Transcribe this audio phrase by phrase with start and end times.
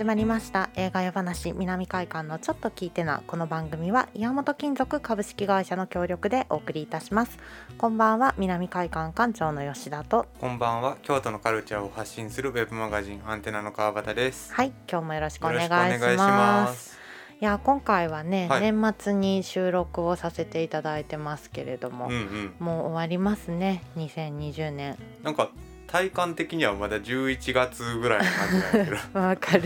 [0.00, 0.70] 始まりました。
[0.76, 7.38] 映画夜話南海館のちょっと聞いてなこの番組は岩本金属株式会社の協力でお送りいたします。
[7.76, 10.24] こんばんは南海館館長の吉田と。
[10.40, 14.54] こんばんは京都のカルチャーを発信するウェブマガジンアンテナの川端です。
[14.54, 15.68] はい今日もよろしくお願いし
[16.16, 16.98] ます。
[17.38, 21.50] いや今回はね、はい年末に収録をさせていただいてます。
[21.50, 25.50] けれども、うんうんもう終わりますね2020年なんか
[25.90, 28.96] 体感的にはまだ11月ぐらいの感じけど。
[29.20, 29.64] わかる。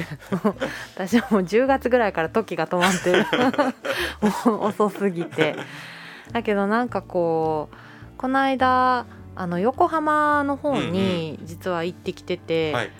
[0.96, 3.26] 私はもう10月ぐらいから時が止まってる。
[4.46, 5.54] も う遅すぎて。
[6.32, 7.76] だけどなんかこう
[8.16, 9.04] この間
[9.36, 12.90] あの横浜の方に実は行ってきてて、はい。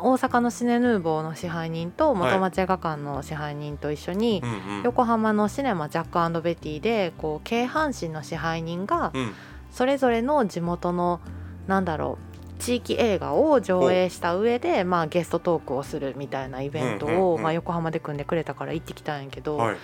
[0.00, 4.82] 大阪のシネヌーボーの支配人と元町映画館の支配人と一緒に、うんうん。
[4.82, 9.34] 横浜のシネマジャックベティでこう京阪神の支配人がうん。
[9.70, 11.20] それぞれの地元の
[11.68, 17.42] なんだろう地域映画を上映した上で、まあ、ゲストトークをするみたいなイベントを、うんうんうん。
[17.42, 19.76] まあ、横浜で組んでくれたから行ってきたんやけど、はい。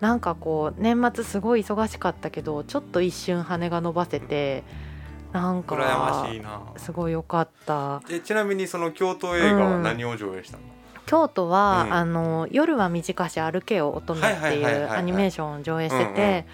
[0.00, 4.62] なんかこう年末すごい忙しかったけどちょっと一瞬羽が伸ばせて
[5.32, 6.62] なん羨まかしいな。
[6.76, 8.02] すごい良かった。
[8.08, 10.62] えちなみにその京都映画は何を上映したの、
[11.06, 11.92] 京都は、うん。
[11.94, 16.46] あの夜は短し歩けよ乙女ってはいうアニメーションを上映してて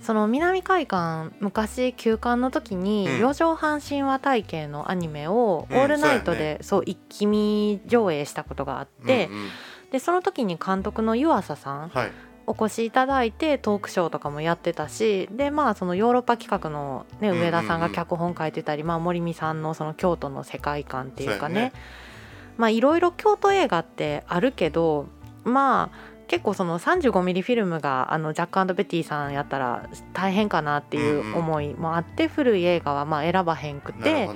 [0.00, 3.18] その南海館昔休館の時にうん。
[3.18, 9.28] 四畳半神話体系のアニメをオうんールナイトでそう一気見上映したことがあって
[9.90, 12.12] でその時に監督の湯浅さんはい。
[12.46, 21.72] お越しいただいてトークショーとかもやってたしでまあそのヨーロッパ企画の、ね、上田さんが脚本書いてたり、まあ、森美さんのその京都の世界観っていうかね
[22.56, 25.06] まあいろいろ京都映画ってあるけど
[25.44, 34.28] まあ結構その 35mm フィルムがあのジャックベティさんやったら大変かなっていう思いもあって、古い映画はまあ選ばへんくて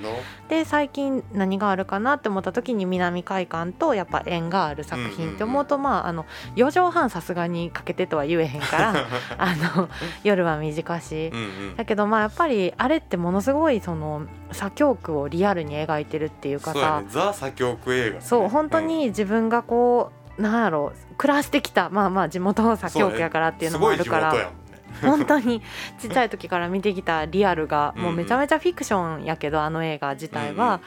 [0.47, 6.25] で最近何があるかなって思った時に南海館とやっぱ縁がある作品って思うと、まああの
[6.55, 9.07] 4畳半さすがにかけてとは言えへんから
[9.37, 9.89] あの
[10.23, 11.31] 夜は短し。
[11.33, 11.35] う。
[11.35, 11.43] んう
[11.73, 11.75] ん。
[11.75, 16.73] だけどまあやっぱりあれってものすごいその左京区をリアルに描いてるっていうかさ。
[16.73, 17.07] そうやね。
[17.09, 24.47] ザ左京区映画ね、そう本当に自分がこうなんやろう暮らしてきたまあまあ地元左京区やからっていうのもあるから、ね。
[25.05, 25.61] 本当に。
[26.01, 30.79] ちっちゃい時から見てきたリアルがもうめちゃめちゃフィクションやけどあの映画自体は、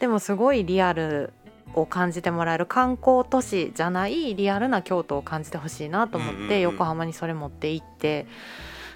[0.00, 1.34] でもすごいリアル
[1.74, 6.60] を感じてもらえる観光都市じゃないリアルな京都を感じてほしいなと思って、うんうんうん。
[6.60, 8.26] 横浜にそれ持って行って。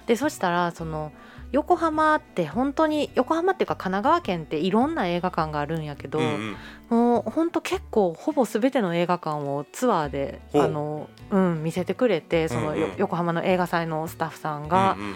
[0.07, 1.11] でそしたらその
[1.51, 6.55] 横浜って本当に横浜っていうか神奈川県っていろんな映画館があるんやけど、うん
[6.89, 6.97] うん。
[6.97, 12.97] もう本当結構ほぼ全ての映画館をツアーであの、うん、見せてくれてその、ようんうん。
[12.97, 15.01] 横浜の映画祭のスタッフさんがう。
[15.01, 15.15] んうん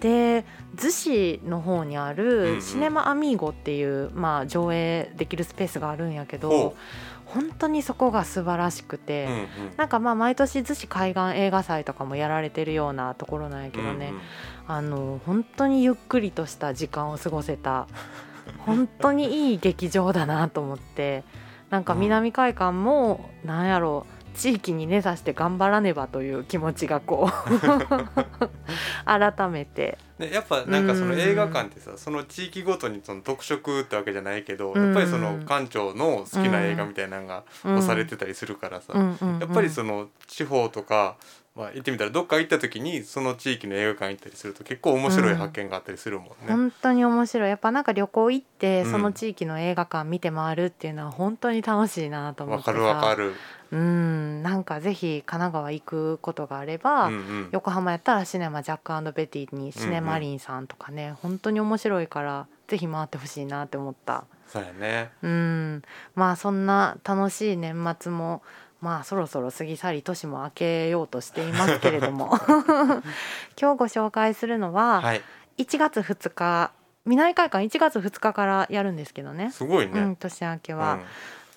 [0.00, 0.44] で
[0.76, 6.76] 逗子の方にあるシネマアミーゴっていう、まあ、上映できるスペースがあるんやけどほ
[7.28, 9.46] 本当にそこが素晴らしくて、うんうん。
[9.76, 14.20] なんかまあ毎年逗子海岸映画祭とかもやられてるようなところなんやけどね、うんうん。
[14.66, 17.86] あの本当にゆっくりとした時間を過ごせた
[18.64, 21.22] 本当にいい劇場だなと思って
[21.68, 27.50] なんか南海館もなんやろう地域に根ざして頑張らねばという気持ちがこう
[29.04, 29.98] 改めて。
[30.18, 34.86] でやっぱなんかそのうん映画館ってさその地域ごとにその特色ってわけじゃないけどうん。
[34.86, 41.16] やっぱりその館長の好きな映画みたいなのが押されてたりするからさやっぱりその地方とか
[41.58, 46.34] まあ言ってみたらどっか行った時にその地域の映画館行ったりすると結構面白い発見があったりするもんね。
[46.46, 47.48] 本当に面白い。
[47.48, 48.90] やっぱなんか旅行行ってうん。
[48.92, 52.70] その地域の映画館見て回るっていうのは本当に楽しいなと思ってさ。
[52.70, 53.34] わかるわかる。
[53.72, 54.42] うん。
[54.44, 57.48] なんかぜひ神奈川行くことがあれば、うんうん。
[57.50, 64.24] 横浜やったらシネマジャックベティにシネマリンさんとかね、本当に面白いからぜひ回ってほしいなって思った。
[64.46, 65.10] そうやね。
[65.22, 65.82] うん。
[66.14, 68.42] まあそんな楽しい年末も
[68.80, 72.30] まあそろそろ過ぎ去り年も明けようとしていますけれども
[73.60, 75.22] 今日ご紹介するのははい。
[75.58, 76.70] 1月2日
[77.04, 80.00] 南海館1月2日からやるんですけどねすごいね。
[80.00, 81.02] うん、年明けは、うん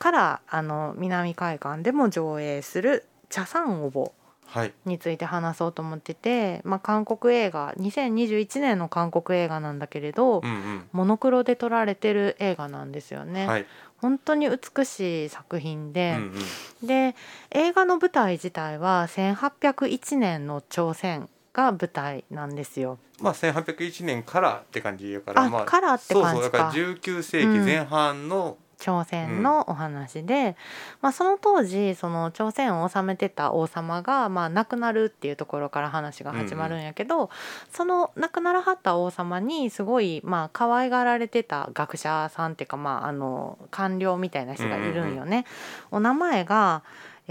[0.01, 4.13] からあの南海館でも上映する「茶山おぼ」
[4.47, 4.73] はい。
[4.83, 13.33] について話そうと思ってて、まあ、韓国映画2021年の韓国映画なんだけれど、うんモノクロで撮られてる映画なんですようん。
[13.33, 13.45] ね。
[13.47, 13.65] はい。
[14.01, 16.33] 本当に美しい作品うで、ん
[16.81, 16.87] うん。
[16.87, 17.15] で
[17.51, 22.97] 映画の舞台自体は1801年の朝鮮が舞台なんですよ。
[23.21, 30.57] まあ1801年からって感じやからあまあからって感じかそうそうだから19世紀前半の朝鮮のお話で、
[31.01, 37.29] まあ、その当時その朝鮮を治めてた王様が、まあ、亡くなるっていうところから話が始まるんやけど、
[37.71, 45.45] その亡くならはった王様にすごい、まあ可愛がられてた学者さんっていうか、まあ、あの官僚みたいな人がいるんよね。
[45.91, 46.83] お名前が、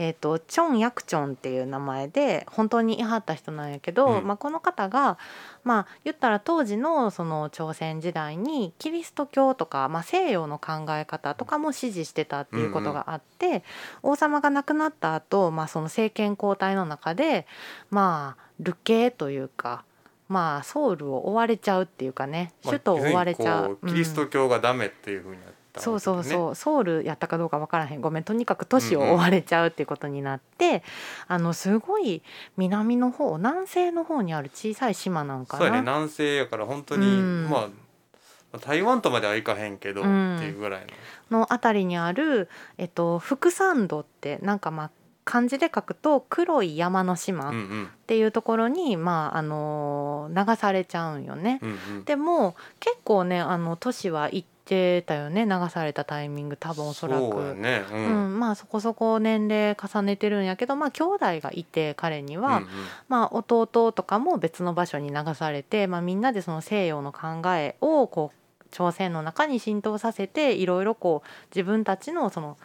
[0.03, 5.19] えー、とチョン・ヤクチョンっていう名前で本当にいはった人なんやけど、うんまあ、この方が
[5.63, 13.63] まあ言ったら当時のその朝鮮時代にキリスト教とか、まあ、西洋の考え方とかも支持してたっていうことがあって、
[14.03, 17.47] 王様が亡くなった後、まあその政権交代の中で
[17.91, 19.85] まあ流刑というか。
[20.29, 23.81] まあソウルを追われちゃうっていうかねまあ首都を追われちゃう。
[23.85, 28.01] キリスト教がダメっていうふうになったそうそううそうソウルやったかどうかわからへん。
[28.01, 30.83] ごめんとにかく都市を追われちゃうっていうことになって、
[31.29, 32.23] あのすごい
[32.57, 35.93] 南の方南西の方にある小さい島なんかそうやねな。
[35.93, 37.49] 南西やから本当に、うん。
[37.51, 37.69] ま
[38.53, 40.37] あ台湾とまではいかへんけど、うん。
[40.37, 40.87] っていうぐらい
[41.31, 41.39] の。
[41.39, 44.91] のあたりにある、えっと、福山度ってなんかまあ
[45.25, 47.53] 漢字で書くと黒い山の島っ
[48.07, 51.61] ていうところに、まああの流されちゃうんよね。
[52.05, 54.60] でも結構ねあの都市は行って
[55.07, 57.55] たよね流されたタイミング多分おそらく。
[57.55, 58.37] ねううん。
[58.37, 62.69] ん、まあそこそこ年齢重ねてるんやけどまあ兄弟がいて彼には、うんうん。
[63.09, 68.41] まあ弟とかも別の場所に流されて、まあ、みんなでその西洋の考えをこう
[68.71, 72.57] 朝鮮の中に浸透させていろいろこう自分たちのその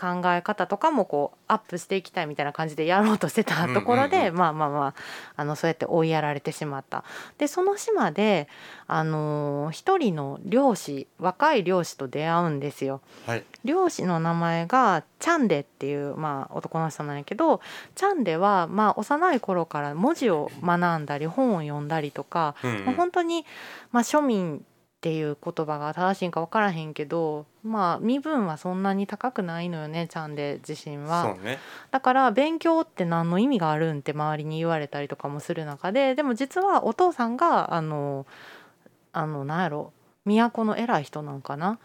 [0.00, 4.94] 考え方とかもこうアップしていきたいみたいな感じでやろうとしてたところで、まあまあまあ
[5.36, 7.04] あのそうやって追いやられてしまった。
[7.36, 8.48] でその島で、
[8.86, 13.02] あのー一人の漁師若い漁師と出会うんですよ。
[13.26, 17.60] はい漁師の名前がチャンデっていう、まあ、男の人なんやけど
[17.94, 23.44] チャンデは、まあ、幼い頃から文字を学んだり本を読んだりとか、うんうんまあ本当に、
[23.92, 24.64] まあ、庶民
[25.00, 31.38] っていう言葉が正しいんか分からへんけど、まあ、身分はそんなに高くないのよねチャンデ自身は。
[31.42, 31.58] ね。
[31.90, 38.26] だから勉強って何の意味があるんって周りに言われたりとかもする中ででも実はお父さんがあの
[39.14, 39.94] あのなんやろ
[40.26, 41.78] 都の偉い人なんかな。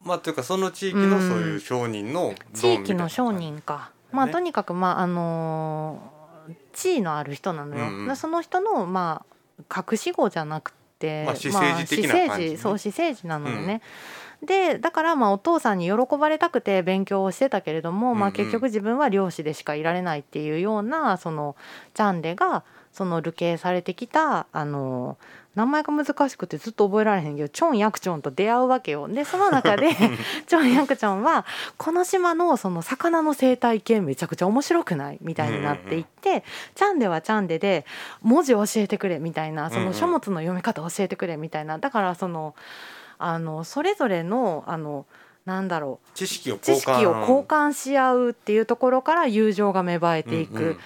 [0.00, 6.18] まあというかその地域のそういう商人の地域の商人か、まあねとにかくまああのー
[6.72, 8.08] 地位のある人なのよ、うんうん。
[8.08, 9.22] でその人のま
[9.68, 10.77] あ隠し子じゃなくて、
[11.24, 12.48] まあ私生児的な感じね。
[12.50, 13.80] まあそう私生児なのよね、
[14.44, 18.36] でだからまあお父さんに喜ばれたくて勉強をしてたけれども、まあ、うんうん。
[18.36, 21.56] 結局自分は漁師でしかいられないっていうようなその
[21.94, 25.16] チャンデがその流刑されてきたあの
[25.54, 29.08] 名前が難しくてずっと覚えられへんけどチョン・ヤクチョンと出会うわけよ。
[29.08, 29.90] でその中で
[30.46, 31.44] チョン・ヤクチョンは
[31.76, 35.18] この島のその魚の生態系めちゃくちゃ面白くない？
[35.20, 36.44] みたいになっていって、
[36.76, 37.84] チャンデはチャンデで
[38.22, 41.78] 文字を教えてくれみたいなその書物の読み方教えてくれみたいな。
[41.78, 42.54] だからその
[43.18, 45.06] あのそれぞれのあの
[45.48, 46.08] なんだろう。
[46.14, 47.72] 知識を交換。
[47.72, 50.54] し合うっていうところから友情が芽生えていく。
[50.54, 50.76] うんうん。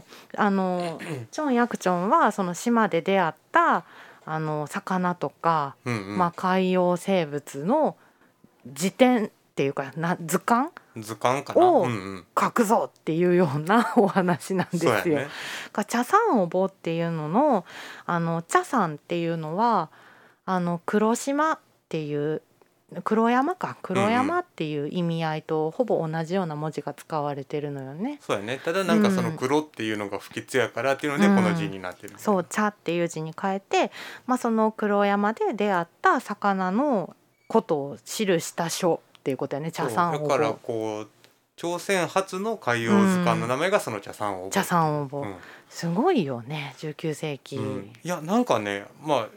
[0.00, 0.04] で
[0.36, 1.00] あの
[1.32, 3.84] チョン・ヤクチョンはその島で出会った
[4.26, 6.18] あの魚とか、うんうん。
[6.18, 7.96] まあ、海洋生物の
[8.66, 10.68] 辞典っていうかな図鑑
[10.98, 11.66] 図鑑かな。
[11.66, 12.24] をうんうん。
[12.38, 14.98] 書くぞっていうようなお話なんですよ。
[15.02, 15.28] そうやね。
[15.72, 17.64] が茶山おぼっていうのの
[18.04, 19.88] あの茶山っていうのは
[20.44, 21.58] あの黒島っ
[21.88, 22.42] ていう
[23.02, 23.76] 黒山か。
[23.82, 28.18] 黒山っていう意味合いとほぼ同じような文字が使われてるのよね。
[28.20, 28.60] そうやね。
[28.64, 31.36] ただなんかそのうん黒っていうのが不吉やからっていうのでうん。
[31.36, 33.90] この字になってるそう「茶」っていう字に変えて、
[34.26, 37.16] まあ、その黒山で出会った魚の
[37.48, 39.72] ことを記した書っていうことやね。
[39.72, 41.08] 茶山応だから募こう
[41.56, 44.50] 朝鮮初の海洋図鑑の名前がその茶山応募。
[44.50, 45.36] 茶山応募、うん。
[45.68, 46.74] すごいよね。
[46.78, 47.92] 19世紀、うん。
[48.02, 49.28] いやなんかねまあ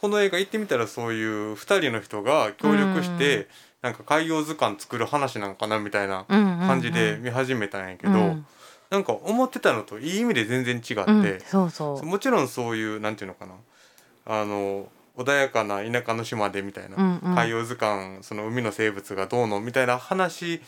[0.00, 3.46] この映画行ってみたらそういう2人の人が協力して、うん
[3.84, 8.46] なんか海洋図鑑作る話なんかなみたいなうんうんうん感じで見始めたんやけど、うん。
[8.88, 12.06] なんか思ってたのといい意味で全然違って、うんそうそう。
[12.06, 13.52] もちろんそういうなんていうのかな。
[14.24, 17.34] あの穏やかな田舎の島でみたいな、うんうん。
[17.34, 20.62] 海洋図鑑その海の生物がどうのみたいな話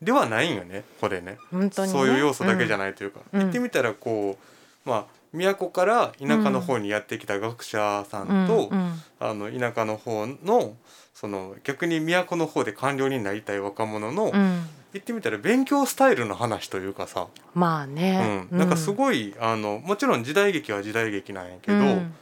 [0.00, 1.38] ではないんよねこれね。
[1.50, 1.98] 本当にね。
[1.98, 3.40] そういう要素だけじゃない、ないというか、うん。
[3.42, 4.38] 行ってみたらこ
[4.86, 10.74] うまあ都から田舎の方にやってきた学者さんと、うんうんあの田舎の方の
[11.12, 14.66] その逆に都の方で官僚になりたい若者の、うん。
[14.92, 22.12] 言ってみたら勉強スタイルの話というかさ、まあね、うん、なんかすいごいあのもちろん時代劇は時代劇なんやけど、うん。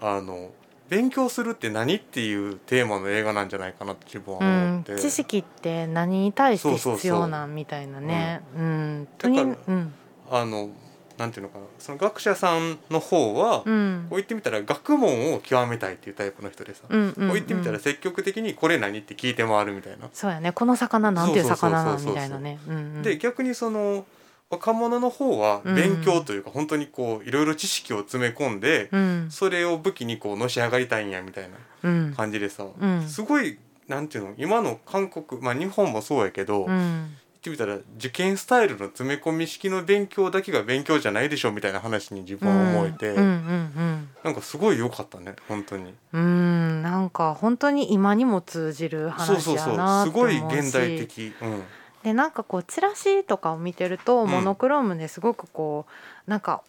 [0.00, 0.50] あの
[0.88, 8.40] 勉強するって何っていうテーマの映画なんじゃないかなって自分はうん思って、知識って何に対して必要なんみたいなね。
[8.56, 9.08] うん。
[9.18, 10.70] だからあの
[11.18, 14.06] なんていうのかなその学者さんの方は、こうん。
[14.10, 20.08] う言ってみたら学問を極めたいっていうタイプの人でさ、うんうんこう言ってみたら積極的にこれ何って聞いて回るみたいな。
[20.12, 20.52] そうやね。
[20.52, 22.58] この魚なんていう魚なみたいなね。
[22.68, 23.02] うんうん。
[23.02, 24.06] で逆にその
[24.48, 29.26] 若者の方はうん勉強というか、本当にこういろいろ知識を詰め込んで、うん。
[29.30, 32.14] それを武器にこうのし上がりたいんやみたいなうん。
[32.16, 33.08] 感じでさ、うん。
[33.08, 33.58] すごい
[33.88, 37.08] なんていうの今の韓国まあ日本もそうやけど、言
[37.48, 45.94] っうんてみたら受験スタイルの詰め込み式の勉強だけが勉強じゃないでしょみたいな話に自分は思えて、うんうんうんなんかすごい良かったね本当に。
[46.12, 51.62] うんうんなんか本当に今にも通じる話やそうそうそうすごい現代的、うん、
[52.02, 55.86] でなんかこうチラシとかを見てると、うんモノクロームですごくこ
[56.26, 56.62] うなんか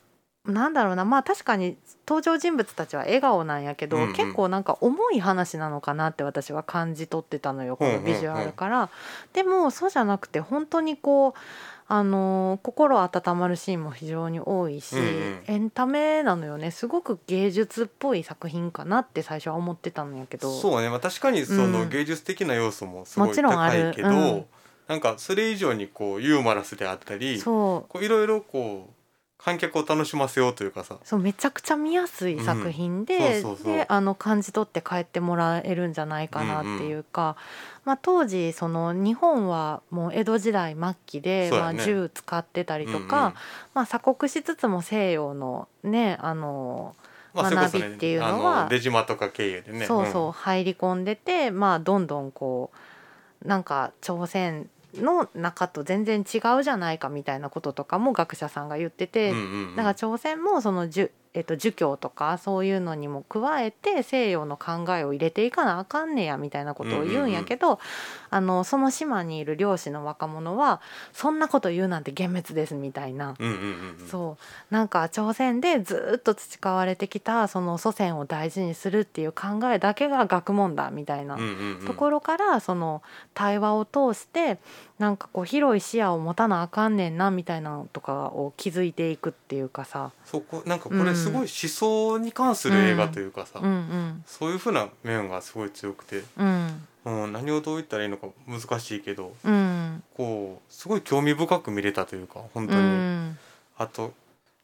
[0.46, 1.06] なんだろうな。
[1.06, 1.78] まあ確かに
[2.08, 4.14] 登場人物たちは笑顔なんやけど、うんうん。
[4.14, 8.90] 結構なんか重い話なのかなって私は感じ取ってたのよこのビジュアルから。
[9.34, 11.34] でもそうじゃなくて本当にこう
[11.92, 15.44] あのー心温まるシーンも非常に多いし、うんうん。
[15.48, 16.72] エンタメなのよね。
[16.72, 20.58] すごく芸術っぽい作品かなって最初は思ってたんやけど。
[20.58, 21.90] そうね、まあ、確かにそのうん。
[21.90, 24.46] 芸術的な要素もすごいもちろんあ高るいけど、うん。
[24.88, 28.94] なんかそれ以上にこうユーモラスであったりいろいろこう
[29.42, 30.98] 観客を楽しませようというかさ。
[31.04, 33.42] そうめちゃくちゃ見やすい作品で,、
[34.18, 37.38] 感じ取って帰ってもらえるんじゃないかなっていうか、
[37.86, 43.08] まあ、当時その日本はもう江戸時代末期で、まあ、銃使ってたりとうんうん。
[43.08, 43.34] か、
[43.74, 46.96] まあ、鎖国しつつも西洋のねあの
[47.34, 49.86] 学びっていうのはあの出島とか経由でね。
[49.86, 59.76] そうそう入り込んでて、まあ、どんどんこうなんか朝鮮の中と全然違うじゃないかみたいなこととかも学者さんが言ってて、うんうんうん。
[59.76, 60.90] だから朝鮮もその
[61.36, 67.80] えっと、儒教とかそういうのにも加えて西洋の考えを入れていかなあかんねやみたいなことを言うんやけど、
[68.32, 70.82] あのその島にいる漁師の若者は
[71.14, 73.36] そんなこと言うなんて幻滅ですみたいな。
[73.38, 74.08] うんうんうんうん。
[74.08, 74.38] そ
[74.72, 74.74] う。
[74.74, 81.86] なんか朝鮮でずっと培われてきたその祖先を大事にするっていう考えだけが学問だみたいなうんうんうん。
[81.86, 83.04] ところからその
[83.36, 84.58] 対話を通して
[84.98, 96.88] なんかこう広い視野を持たなあかんねんなみたいなのとかを気づいていくっていうかさ、そこなんかこれすごい思想に関する映画というかさ、うんうんそういうふうな面がすごい強くて、うん。
[97.06, 100.04] うん、何をどう言ったらいいのか難しいけどうん。
[100.16, 103.38] こうすごい興味深く見れたというか本当うに、ん、
[103.78, 104.14] あと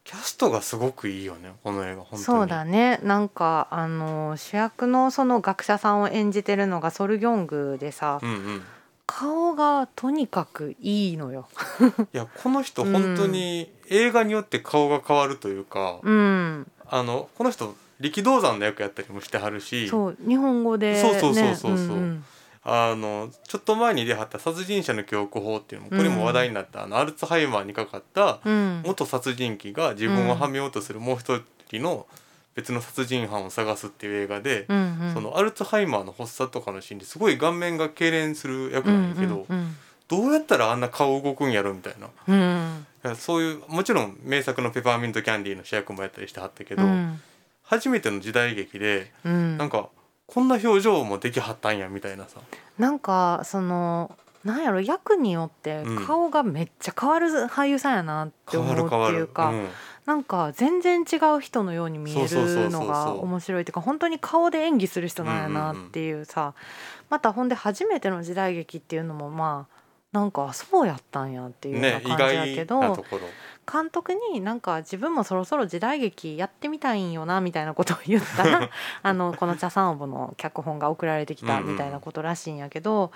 [0.04, 2.24] キャストがすごくいいよねこの映画本当に。
[2.24, 3.00] そうだね。
[3.04, 8.64] なんかあの主役のその学者さんを演じてるのがソル・ギョングでさうんうん
[9.08, 11.48] 顔がとにかくいいのよ。
[12.14, 21.98] いやこの人本当に映画によって顔が変わるというか、うん、あのこの人力道山の役やったりもしてはるしそう日本語で、ね、そうそうそうそうそう。
[21.98, 22.26] んん
[22.68, 28.82] あのちょっと前に出はった「殺人者の記憶法」っていうのもこれも話題になった、あのアルツハイマーにかかったうん。
[28.84, 32.08] 元殺人鬼が自分をはめようとするもう一人の
[32.56, 35.14] 別の殺人犯を探すっていう映画で、うんうん。
[35.14, 39.76] そのアルツハイマーの発作とかのシーンですごい顔面が痙攣する役なんやけど、うん
[40.08, 42.10] どうやったらあんな顔動くんやろみたいな。
[42.28, 47.20] うんそういうもちろん名作の「ペパーミントキャンディー」の主役もやったりしてはったけど、うん。
[47.64, 49.58] 初めての時代劇でうん。
[49.58, 49.90] なんか
[50.28, 52.40] こんな表情もできはったんやみたいなさ。
[52.78, 59.70] なんかそのなんやろ役によってうん顔がめっちゃ変わる俳優さんやなって変思うっていうか、うん
[60.06, 66.54] なんか全然違う人のように見えるのが面白いっていうか本当に顔で演技する人なんやなっていうさ、
[67.10, 69.76] またほんで初めての時代劇っていうのもまあ
[70.12, 73.22] なんかそうやったんやっていうような感じやけ外ど、なところ
[73.72, 78.70] 監督になんか自分もそろそろ時代劇やってみたいんよなみたいなことを言ったら
[79.02, 83.12] あのこの「茶さんおぼ」の脚本が送られてきたみたいなことらしいんやけど、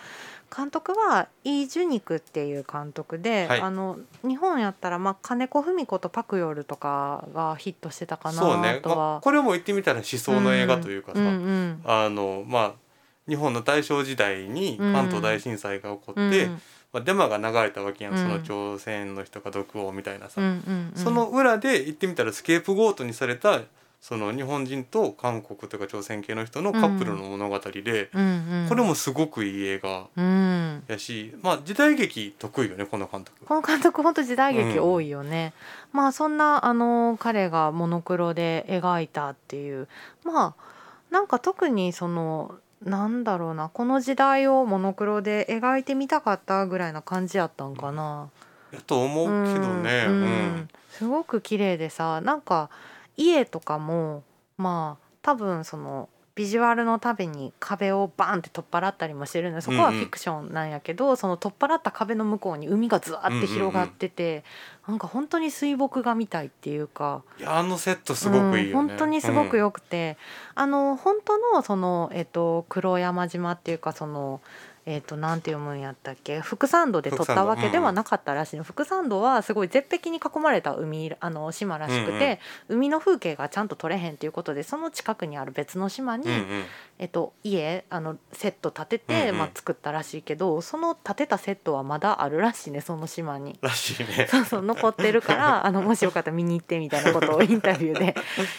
[0.55, 3.61] 監督はイ・ジュニクっていう監督で、はい。
[3.61, 8.57] あの日本やったら、まあ、金子文子とパクヨルとかがヒットしてたかなとは。
[8.57, 12.71] まあ、これも言ってみたら思想の映画というかさ、うんうんあのまあ
[13.27, 18.19] 日本の大正時代に関東大震災が起こって、うんまあ、デマが流れたわけやん、うん。
[18.19, 23.61] その朝鮮の人が毒をみたいなさ、うんうんうんその裏で言ってみたらスケープゴートにされた
[24.01, 28.69] その日本人と韓国とか朝鮮系の人のカップルの物語で、うんうん。
[28.69, 30.83] これもすごくいい映画うん。
[30.87, 33.45] やし、まあ時代劇得意よねこの監督。
[33.45, 35.53] この監督本当時代劇多いよね、
[35.91, 39.87] まあそんなあの彼がモノクロで描いたっていう。
[40.23, 40.69] まあ
[41.11, 48.29] なんか特にそのなんだろうなこの時代をモノクロで描いてみたかったぐらいな感じやったんかな。
[48.71, 50.05] やと思うけどね。
[50.07, 52.69] ううんんすごく綺麗でさなんか
[53.17, 54.23] 家とかも
[54.57, 56.09] まあ多分その
[56.39, 64.43] ビジュアルのたびに壁をバーンって取っ払ったりもしてるのでそこはうんうんフィクションなんやけど、その取っ払った壁の向こうに海がずわって広がってて、
[64.87, 68.81] なんか本当に水墨画みたいっていうかいやあのセットすごくいいよね。
[68.81, 69.65] うん本当にすごくよ。
[69.65, 70.17] よくて、
[70.55, 74.39] あの本当のその、えっと、黒山島っていうかその
[74.85, 76.39] えー、となんて読むんやったっけ？
[76.39, 78.57] 副山道で撮ったわけではなかったらしい。
[78.57, 86.63] の、副山道はすごい絶壁に囲まれた海あの島らしくて、海の風景がちゃんと撮れへんということでその近くにある別の島に、うんうん。
[86.99, 89.37] えっと、家あのセット建てて、うんうん。
[89.39, 93.57] まあ、作ったらしいけどその建てたセットはまだあるらしいねその島に。
[93.61, 94.27] らしいね。
[94.29, 98.15] そうそう残ってるから あのもしよかったら見に行ってみたいなことを インタビューで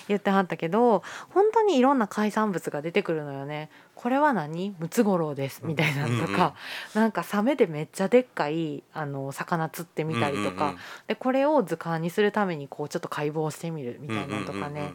[0.09, 3.69] 言ってはったけど本当にいろんな海産物が出てくるのよね。
[4.01, 4.75] これは何？
[4.79, 5.61] ムツゴロウです。
[5.63, 6.55] みたいなのとか、
[6.95, 10.75] なんかサメでめっちゃでっかいあの魚釣ってみたりとか、
[11.07, 14.95] でこれを図鑑にするためにこうちょっと解剖してみるみたいなのとかね、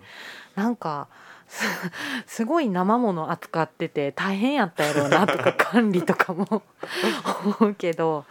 [0.57, 1.07] うなんか
[1.47, 1.67] す
[2.25, 6.63] すごい生もの扱ってて大変やったやろうなとか 管理とかも。
[7.59, 8.25] 思うけど、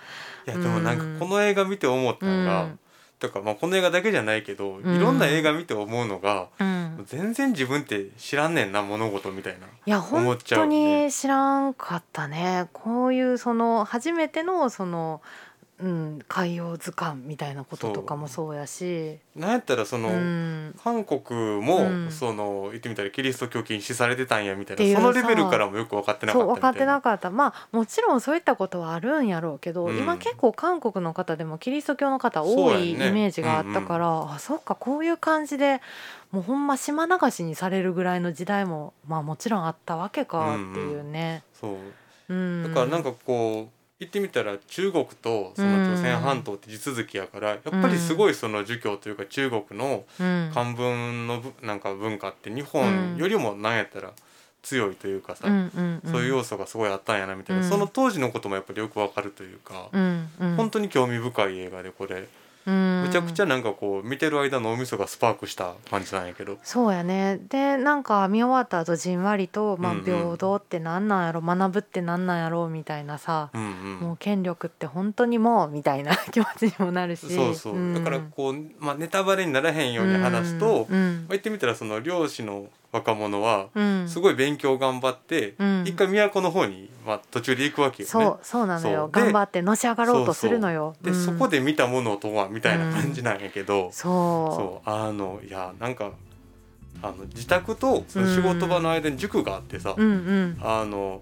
[0.44, 2.78] いやでもなんかこの映画見て思ったのが、うん
[3.28, 4.96] とかまあこの映画だけじゃないけど、うん。
[4.96, 9.66] いろんな映画見て思うのが、うん、全然自分って知らんねんな物事みたいな。
[9.66, 12.68] いや思本っちゃう当ねに知らんかったね。
[12.72, 15.22] こういうその初めてのその、
[15.80, 18.54] うん、海洋図鑑みたいなこととかもそう。
[18.54, 19.18] やし。
[19.34, 22.10] なんやったらその、うん、韓国も、うん。
[22.12, 27.30] その言ってみたらキリスト教禁止されてたんやみたいなそのレベルからもよく分かってなかった分かってなかった。
[27.30, 29.98] まあもちろんそういったことはあるんやろうけど、うん。
[29.98, 35.80] 今結構韓国の方でもキリスト教の方多そういイメージがあったから、あそっかこういう感じで
[36.30, 41.42] もうほんま島流しにされるぐらいの時代もまあもちろんあったわけかっていうね。
[41.52, 41.72] そ
[42.28, 42.32] う。
[42.32, 42.62] うん。
[42.68, 50.50] だからなんかこう言ってみたら中国とその朝鮮半島って地続きやからやっぱりすごいその儒教というか中国のうん。
[50.52, 54.12] 漢文のぶなんか文化って日本よりもなんやったら
[54.62, 55.46] 強いというかさ、
[56.06, 57.68] そういう要素がすごいあったんやなみたいな、うん。
[57.68, 60.56] その当時のこともやっぱりよくわかるというか、うんうん。
[60.56, 62.26] 本当に興味深い映画でこれ、うん
[62.70, 66.58] むちゃくちゃなんかこう見てる間脳みそがスパークした感じなんやけど。
[66.62, 67.40] そうやね。
[67.48, 73.98] でなんか見終わった後じんわりと、まあ、うんうん平等ってなんなんやろ学ぶってなんなんやろみたいなさ、うんうん。
[74.00, 77.34] もう権力って本当にもうみたいな 気持ちにもなるし。
[77.34, 81.24] そうそう、んだからこう、まあ、ネタバレにならへんように話すと、まうん。
[81.28, 84.08] あ、言ってみたらその漁師の若者はうん。
[84.08, 85.84] すごい勉強頑張って、うん。
[85.84, 88.10] 一回都の方に、まあ、途中で行くわけよね。
[88.10, 89.08] そうそうなのよ。
[89.10, 90.94] 頑張ってのし上がろうとするのよ。
[91.02, 91.24] で、うん。
[91.24, 94.54] そこで見たものとはみたいな感じなんやけど、そう。
[94.54, 96.12] そうあのいやなんか
[97.02, 100.58] あの自宅とその仕事場の間に塾があってさ、うんうん。
[100.62, 101.20] あの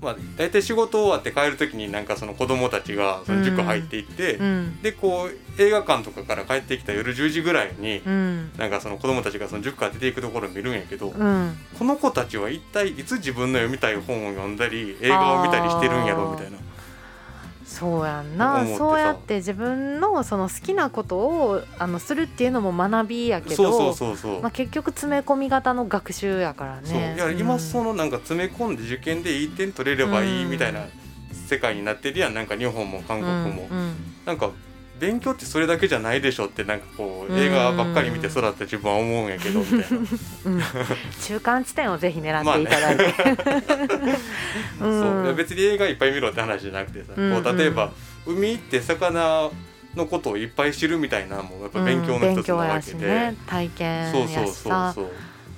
[0.00, 4.82] まあ大体仕事終わって帰る時になんかその子供たちがその塾入っていって、うん。
[4.82, 8.52] でこう映画館とかから帰ってきた夜10時ぐらいに、うん。
[8.56, 11.56] なんかその子供たちがその塾から出ていくところを見るんやけど、うん。
[11.78, 16.58] この子たちは一体いつ自分の読みたい本を読んだり映画を見たりしてるんやろみたいな。
[17.70, 18.66] そうやんな。
[18.76, 23.94] そうやって自分のその好きなことをあのするっていうのも学びやけど
[24.52, 26.98] 結局詰め込み型の学習やからそう。
[26.98, 27.60] ねいや今うん。
[27.60, 30.80] そのなんか詰め込んで受験でいい点取れればいいみたいな
[31.46, 32.34] 世界になってるやん。
[32.34, 33.94] なんか日本も韓国も、うんうん。
[34.26, 34.50] なんか
[35.00, 37.38] 勉強ってそれだけじゃないでしょってなんかこううん。
[37.38, 39.84] 映画ばっかり見て育った自分は思うんやけどみたいな。
[40.44, 40.62] うん。
[41.22, 43.14] 中間地点をぜひ狙っていただいて、
[44.78, 45.24] そう。
[45.24, 47.90] いや別に映画いっぱい見ろって話じゃなくてさ、うんこう例えば
[48.26, 49.50] 海行って魚
[49.96, 55.10] のことをいっぱい知るみたいなのもやっぱ勉強の一つなわけで、うん勉強やしね体験そうそうそうそう。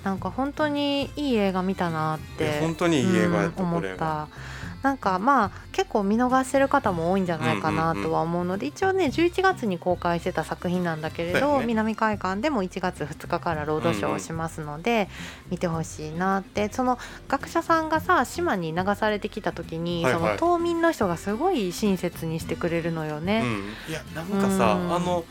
[0.04, 4.28] なんか本当にいい映画見たなって本当にいい映画やった、これが。
[4.82, 11.66] なんかまあ結構見逃してる方も多いんじゃないかなとは思うので、一応ね11月に公開してた作品なんだけれど、ね。
[11.66, 15.08] 南海館でも1月2日からロードショーをしますので、
[15.50, 16.70] 見てほしいなって。
[16.72, 20.38] その学者さんがさ島に流されてきた時に、はいはい。
[20.38, 23.42] その島民の人がすごい親切にしてくれるのよね。
[23.44, 24.94] うん、いやなんかさ、うん。
[24.94, 25.24] あの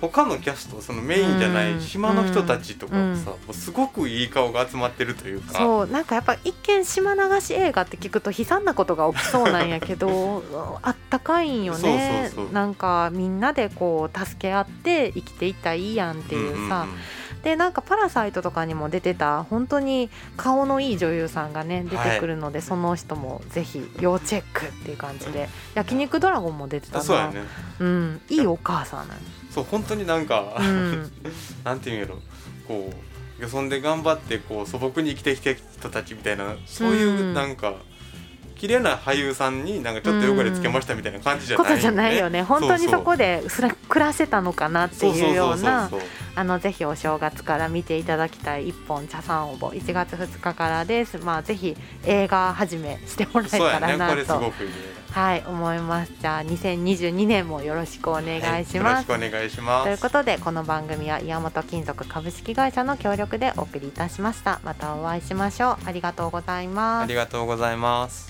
[0.00, 1.80] 他のキャストそのメインじゃないうん。
[1.80, 3.36] 島の人たちとかもさ、うん。
[3.36, 5.58] もうすごくいい顔が集まってるというか。
[5.58, 10.42] そうなんかやっぱ一見島流し映画って聞くと悲惨なことが起きそうなんやけど
[10.82, 12.30] あったかいんよね。
[12.32, 12.54] そうそうそう。
[12.54, 16.94] なんかみんなでこう助け合って生きていったらいいやんっていうさ、んんん。
[17.42, 25.48] でなんか「パラサイト」とかにも出てた本当に顔のいい女優さんがね出てくるので、その人もぜひ要チェックっていう感じで。
[25.74, 27.00] 焼肉ドラゴンも出てたな。
[27.00, 27.42] あそうやね。
[27.78, 31.10] うん、いいお母さんなのそう本当になんか、うん。
[31.64, 32.18] なんていうんやろ。
[32.66, 32.92] こ
[33.38, 37.34] うよそんで頑張ってこう素朴に生きてきた人たちみたいなそういううん。
[37.34, 37.74] なんか、
[38.60, 42.42] 綺麗な俳優さんになんかちょっと汚れつけましたみたいな感じじゃないことじゃないよね。
[42.42, 45.90] 本当にそこでですら暮らせたのかなっていうような
[46.34, 51.16] あのぜひお正月から見ていただきたい一本茶さん応募1月2日からです。
[51.18, 54.52] まあぜひ映画始めしてもらえたらなと、
[55.12, 56.12] はい思います。
[56.20, 59.84] じゃあ2022年もよろしくお願いします、はいよろしくお願いします。
[59.84, 64.60] ということでこの番組は岩本金属株式会社の協力でお送りいたしました。
[64.64, 65.88] またお会いしましょう。
[65.88, 67.04] ありがとうございます。
[67.04, 68.29] ありがとうございます